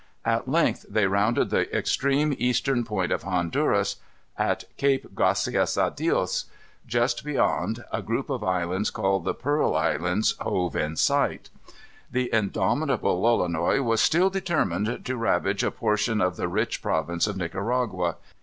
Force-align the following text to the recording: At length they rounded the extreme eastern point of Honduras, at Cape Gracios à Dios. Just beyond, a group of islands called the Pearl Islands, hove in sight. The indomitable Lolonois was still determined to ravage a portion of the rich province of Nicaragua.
At 0.25 0.47
length 0.47 0.83
they 0.89 1.05
rounded 1.05 1.51
the 1.51 1.71
extreme 1.77 2.33
eastern 2.39 2.83
point 2.83 3.11
of 3.11 3.21
Honduras, 3.21 3.97
at 4.35 4.63
Cape 4.75 5.13
Gracios 5.13 5.77
à 5.77 5.95
Dios. 5.95 6.45
Just 6.87 7.23
beyond, 7.23 7.83
a 7.93 8.01
group 8.01 8.27
of 8.31 8.43
islands 8.43 8.89
called 8.89 9.25
the 9.25 9.35
Pearl 9.35 9.75
Islands, 9.75 10.33
hove 10.39 10.75
in 10.75 10.95
sight. 10.95 11.51
The 12.11 12.31
indomitable 12.33 13.21
Lolonois 13.21 13.83
was 13.83 14.01
still 14.01 14.31
determined 14.31 15.05
to 15.05 15.15
ravage 15.17 15.63
a 15.63 15.69
portion 15.69 16.19
of 16.19 16.35
the 16.35 16.47
rich 16.47 16.81
province 16.81 17.27
of 17.27 17.37
Nicaragua. 17.37 18.15